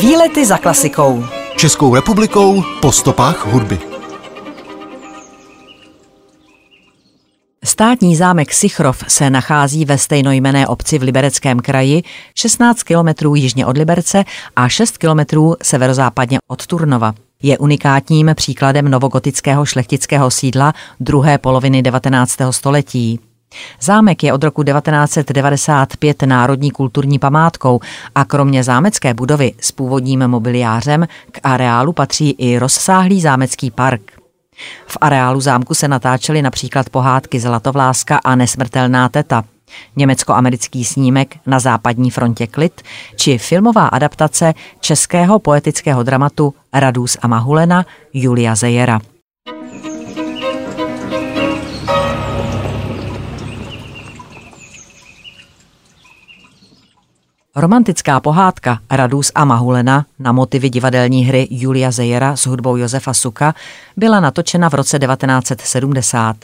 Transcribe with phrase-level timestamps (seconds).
[0.00, 1.24] Výlety za klasikou.
[1.56, 3.78] Českou republikou po stopách hudby.
[7.64, 12.02] Státní zámek Sichrov se nachází ve stejnojmené obci v Libereckém kraji,
[12.34, 14.24] 16 kilometrů jižně od Liberce
[14.56, 17.14] a 6 kilometrů severozápadně od Turnova.
[17.42, 22.36] Je unikátním příkladem novogotického šlechtického sídla druhé poloviny 19.
[22.50, 23.20] století.
[23.80, 27.80] Zámek je od roku 1995 národní kulturní památkou
[28.14, 34.02] a kromě zámecké budovy s původním mobiliářem k areálu patří i rozsáhlý zámecký park.
[34.86, 39.44] V areálu zámku se natáčely například pohádky Zlatovláska a Nesmrtelná teta,
[39.96, 42.82] německo-americký snímek Na západní frontě klid
[43.16, 49.00] či filmová adaptace českého poetického dramatu Radus a Mahulena Julia Zejera.
[57.58, 63.54] Romantická pohádka Radus a Mahulena na motivy divadelní hry Julia Zejera s hudbou Josefa Suka
[63.96, 66.36] byla natočena v roce 1970.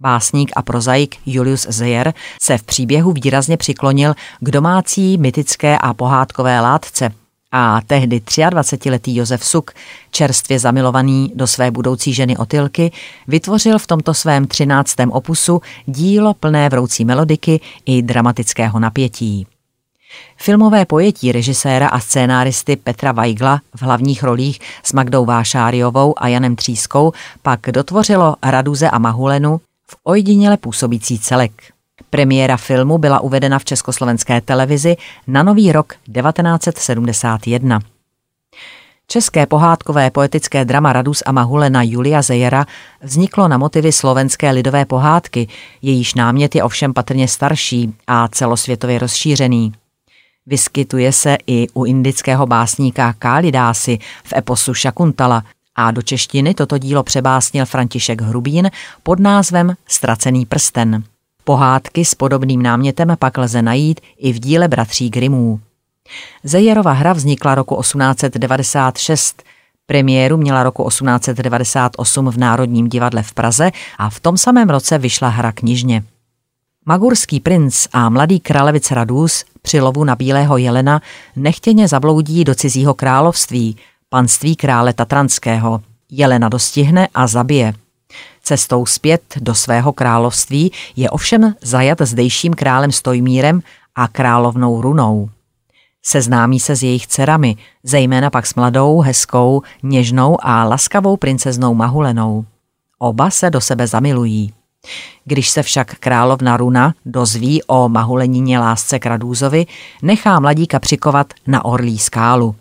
[0.00, 6.60] Básník a prozaik Julius Zeyer se v příběhu výrazně přiklonil k domácí mytické a pohádkové
[6.60, 7.10] látce
[7.52, 9.70] a tehdy 23-letý Josef Suk,
[10.10, 12.92] čerstvě zamilovaný do své budoucí ženy Otylky,
[13.28, 19.46] vytvořil v tomto svém třináctém opusu dílo plné vroucí melodiky i dramatického napětí.
[20.36, 26.56] Filmové pojetí režiséra a scénáristy Petra Weigla v hlavních rolích s Magdou Vášáriovou a Janem
[26.56, 31.52] Třískou pak dotvořilo Raduze a Mahulenu v ojediněle působící celek.
[32.10, 37.80] Premiéra filmu byla uvedena v československé televizi na nový rok 1971.
[39.08, 42.66] České pohádkové poetické drama Radus a Mahulena Julia Zejera
[43.02, 45.48] vzniklo na motivy slovenské lidové pohádky,
[45.82, 49.72] jejíž námět je ovšem patrně starší a celosvětově rozšířený.
[50.46, 55.44] Vyskytuje se i u indického básníka Kálidásy v eposu Šakuntala
[55.76, 58.70] a do češtiny toto dílo přebásnil František Hrubín
[59.02, 61.04] pod názvem Stracený prsten.
[61.44, 65.60] Pohádky s podobným námětem pak lze najít i v díle bratří Grimů.
[66.44, 69.42] Zejerova hra vznikla roku 1896,
[69.86, 75.28] Premiéru měla roku 1898 v Národním divadle v Praze a v tom samém roce vyšla
[75.28, 76.02] hra knižně.
[76.88, 81.02] Magurský princ a mladý kralevic Radus při lovu na bílého jelena
[81.36, 83.76] nechtěně zabloudí do cizího království,
[84.08, 85.80] panství krále Tatranského.
[86.10, 87.74] Jelena dostihne a zabije.
[88.42, 93.62] Cestou zpět do svého království je ovšem zajat zdejším králem Stojmírem
[93.94, 95.30] a královnou Runou.
[96.02, 102.44] Seznámí se s jejich dcerami, zejména pak s mladou, hezkou, něžnou a laskavou princeznou Mahulenou.
[102.98, 104.52] Oba se do sebe zamilují.
[105.24, 109.66] Když se však královna Runa dozví o mahulenině lásce k Radúzovi,
[110.02, 112.54] nechá mladíka přikovat na orlí skálu.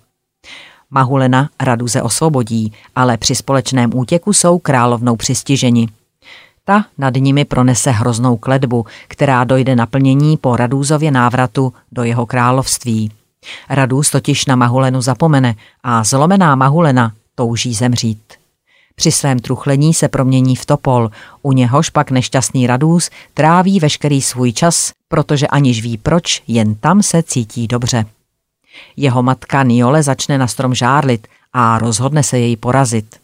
[0.91, 5.87] Mahulena Raduze osvobodí, ale při společném útěku jsou královnou přistiženi.
[6.63, 13.11] Ta nad nimi pronese hroznou kledbu, která dojde naplnění po Radúzově návratu do jeho království.
[13.69, 18.44] Radůz totiž na Mahulenu zapomene a zlomená Mahulena touží zemřít.
[18.95, 21.09] Při svém truchlení se promění v topol,
[21.41, 27.03] u něhož pak nešťastný Radůz tráví veškerý svůj čas, protože aniž ví proč, jen tam
[27.03, 28.05] se cítí dobře.
[28.97, 33.15] Jeho matka Niole začne na strom žárlit a rozhodne se jej porazit.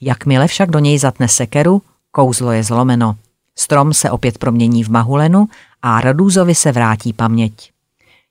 [0.00, 3.16] Jakmile však do něj zatne sekeru, kouzlo je zlomeno.
[3.56, 5.48] Strom se opět promění v mahulenu
[5.82, 7.70] a Radúzovi se vrátí paměť.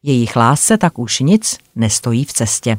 [0.03, 2.77] Jejich lásce tak už nic nestojí v cestě.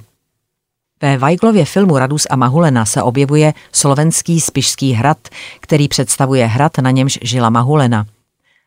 [1.03, 5.19] Ve Weiglově filmu Radus a Mahulena se objevuje slovenský Spišský hrad,
[5.61, 8.07] který představuje hrad, na němž žila Mahulena.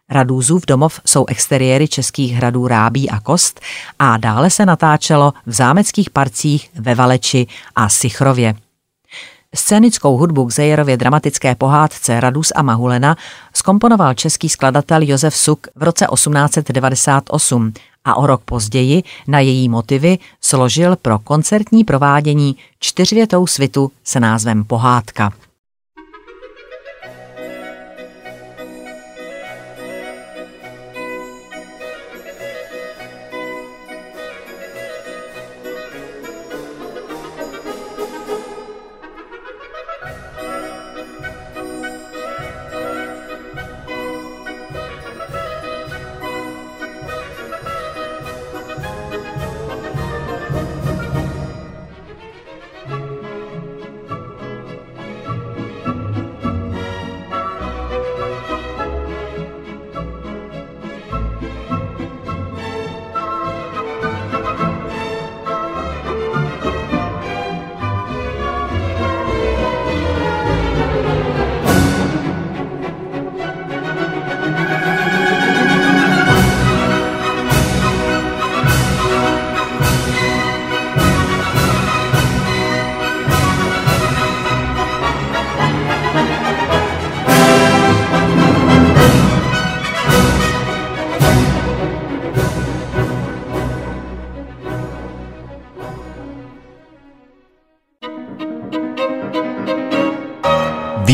[0.09, 3.59] Radůzův domov jsou exteriéry českých hradů Rábí a Kost
[3.99, 8.55] a dále se natáčelo v zámeckých parcích ve Valeči a Sichrově.
[9.55, 13.15] Scénickou hudbu k Zejerově dramatické pohádce Radus a Mahulena
[13.53, 17.73] skomponoval český skladatel Josef Suk v roce 1898
[18.05, 24.63] a o rok později na její motivy složil pro koncertní provádění čtyřvětou svitu se názvem
[24.63, 25.33] Pohádka.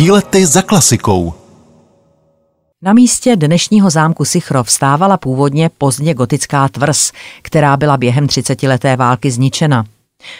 [0.07, 1.33] Výlety za klasikou.
[2.81, 7.11] Na místě dnešního zámku Sichrov stávala původně pozdně gotická tvrz,
[7.41, 9.85] která byla během třicetileté války zničena.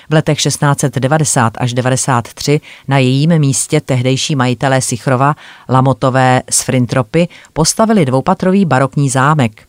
[0.09, 5.35] V letech 1690 až 93 na jejím místě tehdejší majitelé Sichrova,
[5.69, 9.67] Lamotové z Frintropy, postavili dvoupatrový barokní zámek.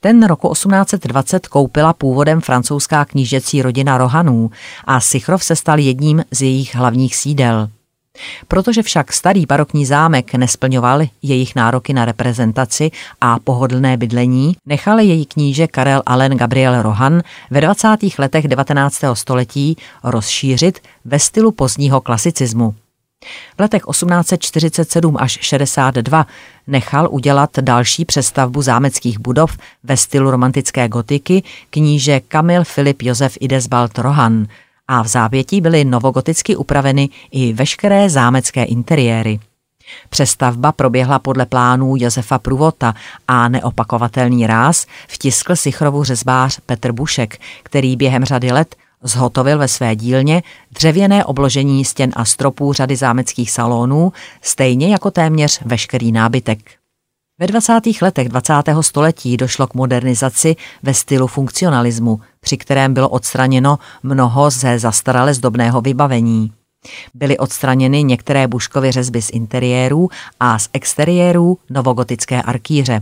[0.00, 4.50] Ten roku 1820 koupila původem francouzská knížecí rodina Rohanů
[4.84, 7.68] a Sichrov se stal jedním z jejich hlavních sídel.
[8.48, 15.26] Protože však starý barokní zámek nesplňoval jejich nároky na reprezentaci a pohodlné bydlení, nechal její
[15.26, 17.88] kníže Karel Allen Gabriel Rohan ve 20.
[18.18, 19.00] letech 19.
[19.14, 22.74] století rozšířit ve stylu pozdního klasicismu.
[23.56, 26.26] V letech 1847 až 62
[26.66, 33.98] nechal udělat další přestavbu zámeckých budov ve stylu romantické gotiky kníže Kamil Filip Josef Idesbald
[33.98, 34.46] Rohan–
[34.88, 39.40] a v závětí byly novogoticky upraveny i veškeré zámecké interiéry.
[40.08, 42.94] Přestavba proběhla podle plánů Josefa Pruvota
[43.28, 49.96] a neopakovatelný ráz vtiskl Sichrovu řezbář Petr Bušek, který během řady let zhotovil ve své
[49.96, 50.42] dílně
[50.72, 54.12] dřevěné obložení stěn a stropů řady zámeckých salonů,
[54.42, 56.77] stejně jako téměř veškerý nábytek.
[57.40, 57.80] Ve 20.
[58.02, 58.52] letech 20.
[58.80, 65.80] století došlo k modernizaci ve stylu funkcionalismu, při kterém bylo odstraněno mnoho ze zastarale zdobného
[65.80, 66.52] vybavení.
[67.14, 70.08] Byly odstraněny některé buškovy řezby z interiérů
[70.40, 73.00] a z exteriérů novogotické arkýře.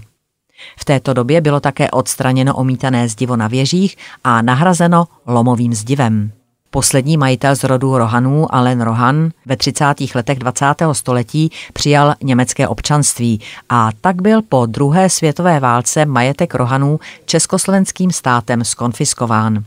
[0.78, 6.32] V této době bylo také odstraněno omítané zdivo na věžích a nahrazeno lomovým zdivem.
[6.70, 9.84] Poslední majitel z rodu Rohanů, Allen Rohan, ve 30.
[10.14, 10.66] letech 20.
[10.92, 18.64] století přijal německé občanství a tak byl po druhé světové válce majetek Rohanů československým státem
[18.64, 19.64] skonfiskován.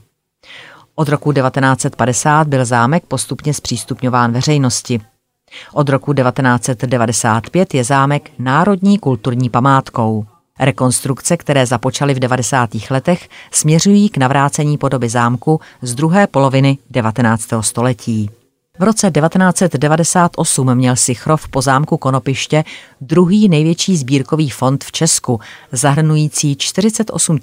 [0.96, 5.02] Od roku 1950 byl zámek postupně zpřístupňován veřejnosti.
[5.74, 10.26] Od roku 1995 je zámek národní kulturní památkou.
[10.60, 12.70] Rekonstrukce, které započaly v 90.
[12.90, 17.48] letech, směřují k navrácení podoby zámku z druhé poloviny 19.
[17.62, 18.30] století.
[18.80, 22.64] V roce 1998 měl Sichrov po zámku Konopiště
[23.02, 25.40] druhý největší sbírkový fond v Česku,
[25.72, 27.40] zahrnující 48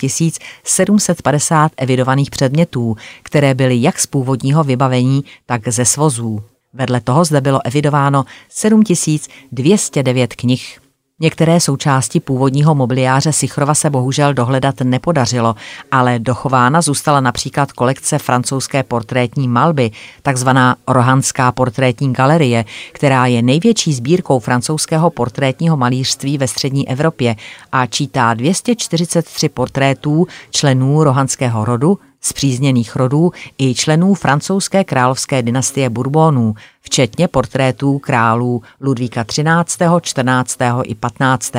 [0.64, 6.42] 750 evidovaných předmětů, které byly jak z původního vybavení, tak ze svozů.
[6.72, 10.85] Vedle toho zde bylo evidováno 7209 knih.
[11.20, 15.54] Některé součásti původního mobiliáře Sichrova se bohužel dohledat nepodařilo,
[15.90, 19.90] ale dochována zůstala například kolekce francouzské portrétní malby,
[20.22, 27.36] takzvaná Rohanská portrétní galerie, která je největší sbírkou francouzského portrétního malířství ve střední Evropě
[27.72, 36.54] a čítá 243 portrétů členů rohanského rodu, zpřízněných rodů i členů francouzské královské dynastie Bourbonů,
[36.80, 40.58] včetně portrétů králů Ludvíka 13., 14.
[40.84, 41.52] i 15.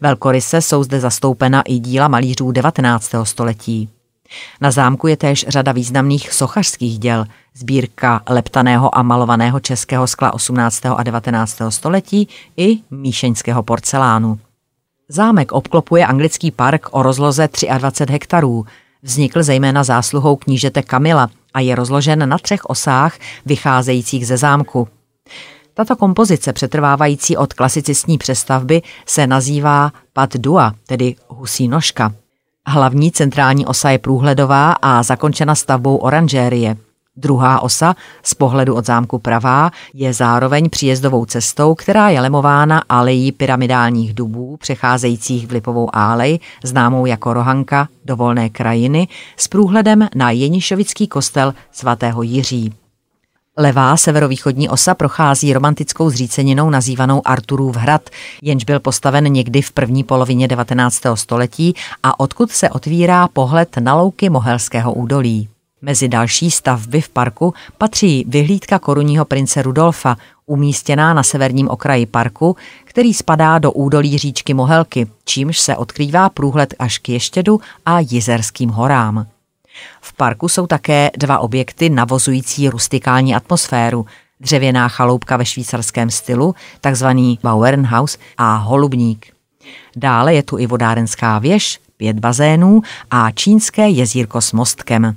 [0.00, 3.10] Velkoryse jsou zde zastoupena i díla malířů 19.
[3.22, 3.88] století.
[4.60, 7.24] Na zámku je též řada významných sochařských děl,
[7.54, 10.86] sbírka leptaného a malovaného českého skla 18.
[10.86, 11.58] a 19.
[11.68, 14.38] století i míšeňského porcelánu.
[15.08, 17.48] Zámek obklopuje anglický park o rozloze
[17.78, 18.66] 23 hektarů,
[19.02, 24.88] Vznikl zejména zásluhou knížete Kamila a je rozložen na třech osách vycházejících ze zámku.
[25.74, 32.14] Tato kompozice, přetrvávající od klasicistní přestavby, se nazývá Pat Dua, tedy husí nožka.
[32.66, 36.76] Hlavní centrální osa je průhledová a zakončena stavbou oranžérie.
[37.16, 43.32] Druhá osa, z pohledu od zámku pravá, je zároveň příjezdovou cestou, která je lemována alejí
[43.32, 50.30] pyramidálních dubů, přecházejících v Lipovou álej, známou jako Rohanka do volné krajiny, s průhledem na
[50.30, 52.72] Jenišovický kostel svatého Jiří.
[53.58, 58.10] Levá severovýchodní osa prochází romantickou zříceninou nazývanou Arturův hrad,
[58.42, 61.02] jenž byl postaven někdy v první polovině 19.
[61.14, 65.48] století a odkud se otvírá pohled na louky Mohelského údolí.
[65.86, 70.16] Mezi další stavby v parku patří vyhlídka korunního prince Rudolfa,
[70.46, 76.74] umístěná na severním okraji parku, který spadá do údolí říčky Mohelky, čímž se odkrývá průhled
[76.78, 79.26] až k Ještědu a Jizerským horám.
[80.00, 84.06] V parku jsou také dva objekty navozující rustikální atmosféru,
[84.40, 89.26] dřevěná chaloupka ve švýcarském stylu, takzvaný Bauernhaus a holubník.
[89.96, 95.16] Dále je tu i vodárenská věž, pět bazénů a čínské jezírko s mostkem.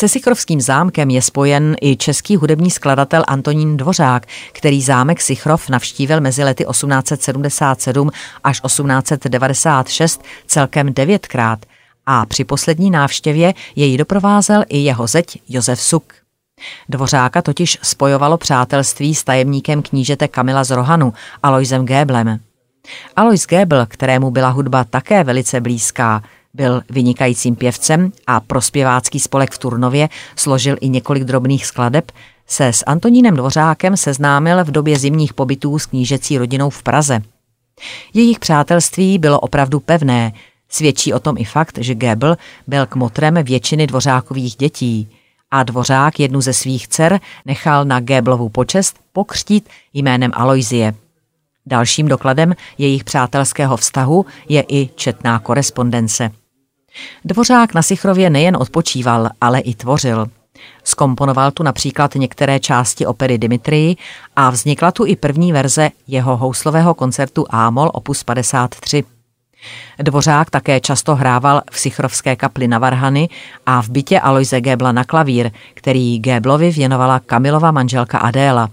[0.00, 6.20] Se Sichrovským zámkem je spojen i český hudební skladatel Antonín Dvořák, který zámek Sichrov navštívil
[6.20, 8.10] mezi lety 1877
[8.44, 11.58] až 1896 celkem devětkrát
[12.06, 16.12] a při poslední návštěvě jej doprovázel i jeho zeď Josef Suk.
[16.88, 22.40] Dvořáka totiž spojovalo přátelství s tajemníkem knížete Kamila z Rohanu, Aloisem Géblem.
[23.16, 26.22] Alois Gébl, kterému byla hudba také velice blízká,
[26.54, 32.12] byl vynikajícím pěvcem a pro zpěvácký spolek v Turnově složil i několik drobných skladeb,
[32.46, 37.22] se s Antonínem Dvořákem seznámil v době zimních pobytů s knížecí rodinou v Praze.
[38.14, 40.32] Jejich přátelství bylo opravdu pevné,
[40.68, 45.08] svědčí o tom i fakt, že Gebel byl kmotrem většiny dvořákových dětí
[45.50, 50.94] a dvořák jednu ze svých dcer nechal na Geblovu počest pokřtít jménem Aloizie.
[51.70, 56.30] Dalším dokladem jejich přátelského vztahu je i četná korespondence.
[57.24, 60.26] Dvořák na Sichrově nejen odpočíval, ale i tvořil.
[60.84, 63.96] Skomponoval tu například některé části opery Dimitrii
[64.36, 69.04] a vznikla tu i první verze jeho houslového koncertu Ámol opus 53.
[69.98, 73.28] Dvořák také často hrával v Sichrovské kapli na Varhany
[73.66, 78.68] a v bytě Aloise Gébla na klavír, který Géblovi věnovala Kamilova manželka Adéla.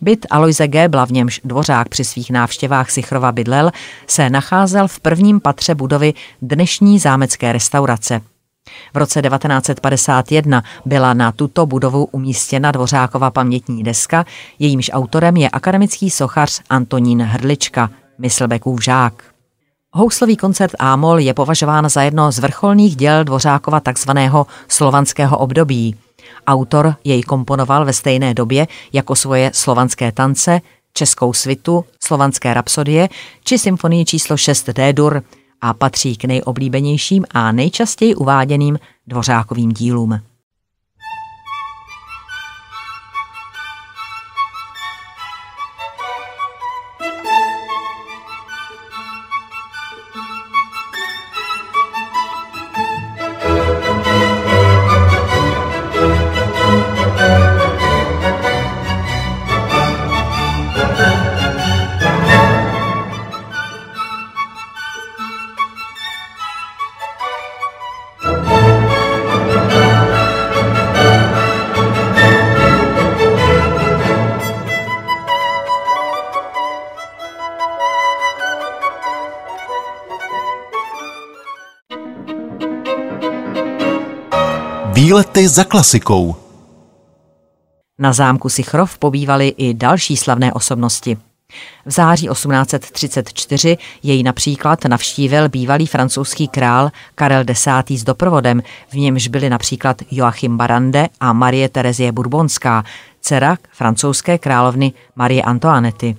[0.00, 3.70] Byt Aloise Gébla, v němž Dvořák při svých návštěvách Sichrova bydlel,
[4.06, 8.20] se nacházel v prvním patře budovy dnešní zámecké restaurace.
[8.94, 14.24] V roce 1951 byla na tuto budovu umístěna Dvořákova pamětní deska,
[14.58, 19.24] jejímž autorem je akademický sochař Antonín Hrdlička, Myslbekův žák.
[19.92, 25.96] Houslový koncert Ámol je považován za jedno z vrcholných děl Dvořákova takzvaného slovanského období.
[26.46, 30.60] Autor jej komponoval ve stejné době jako svoje slovanské tance,
[30.94, 33.08] českou svitu, slovanské rapsodie
[33.44, 35.22] či symfonii číslo 6 D-dur
[35.60, 40.20] a patří k nejoblíbenějším a nejčastěji uváděným dvořákovým dílům.
[84.98, 86.36] Výlety za klasikou.
[87.98, 91.18] Na zámku Sichrov pobývaly i další slavné osobnosti.
[91.86, 97.68] V září 1834 jej například navštívil bývalý francouzský král Karel X.
[97.90, 102.84] s doprovodem, v němž byli například Joachim Barande a Marie Terezie Bourbonská,
[103.20, 106.16] dcera francouzské královny Marie Antoinety.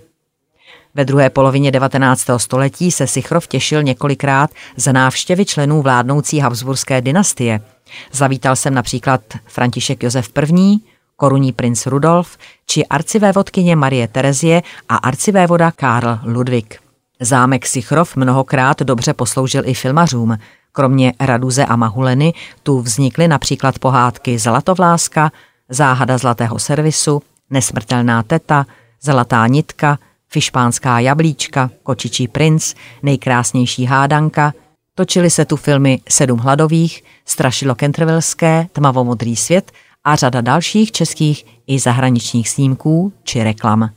[0.95, 2.25] Ve druhé polovině 19.
[2.37, 7.59] století se Sichrov těšil několikrát za návštěvy členů vládnoucí Habsburské dynastie–
[8.11, 10.79] Zavítal jsem například František Josef I.,
[11.15, 16.79] korunní princ Rudolf či arcivévodkyně Marie Terezie a arcivévoda Karl Ludwig.
[17.19, 20.37] Zámek Sichrov mnohokrát dobře posloužil i filmařům.
[20.71, 25.31] Kromě Raduze a Mahuleny tu vznikly například pohádky Zlatovláska,
[25.69, 28.65] Záhada zlatého servisu, Nesmrtelná teta,
[29.01, 34.53] Zlatá nitka, Fišpánská jablíčka, Kočičí princ, Nejkrásnější hádanka–
[34.99, 39.71] Točily se tu filmy Sedm hladových, Strašilo Kentrvelské, Tmavomodrý svět
[40.03, 43.89] a řada dalších českých i zahraničních snímků či reklam.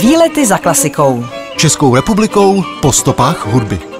[0.00, 1.24] Výlety za klasikou.
[1.56, 3.93] Českou republikou po stopách hudby.